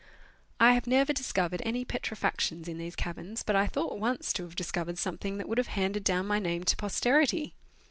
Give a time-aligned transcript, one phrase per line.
[0.59, 4.55] I have never discovered any petrifactions in these caverns, but I thought once to have
[4.55, 7.53] discovered something that would have handed down my name to posterity.